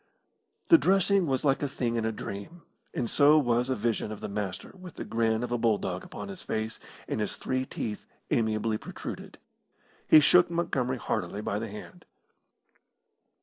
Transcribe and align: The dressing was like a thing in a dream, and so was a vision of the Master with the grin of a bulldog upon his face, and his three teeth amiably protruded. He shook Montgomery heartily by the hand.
The 0.69 0.79
dressing 0.79 1.27
was 1.27 1.45
like 1.45 1.61
a 1.61 1.67
thing 1.69 1.95
in 1.95 2.05
a 2.05 2.11
dream, 2.11 2.63
and 2.91 3.07
so 3.07 3.37
was 3.37 3.69
a 3.69 3.75
vision 3.75 4.11
of 4.11 4.19
the 4.19 4.27
Master 4.27 4.73
with 4.75 4.95
the 4.95 5.05
grin 5.05 5.43
of 5.43 5.51
a 5.51 5.59
bulldog 5.59 6.03
upon 6.03 6.27
his 6.27 6.41
face, 6.41 6.79
and 7.07 7.19
his 7.19 7.35
three 7.35 7.67
teeth 7.67 8.07
amiably 8.31 8.79
protruded. 8.79 9.37
He 10.07 10.19
shook 10.19 10.49
Montgomery 10.49 10.97
heartily 10.97 11.41
by 11.41 11.59
the 11.59 11.69
hand. 11.69 12.05